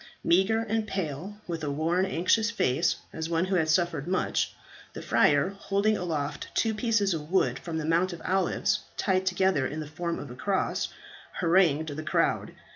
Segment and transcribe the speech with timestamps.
[0.23, 4.51] Meagre and pale, with a worn, anxious face as one who had suffered much,
[4.93, 9.67] the friar, holding aloft two pieces of wood from the Mount of Olives tied together
[9.67, 10.91] in the form of a cross,
[11.33, 12.53] harangued the crowd.